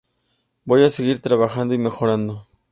[0.65, 2.47] Voy a seguir trabajando y mejorando".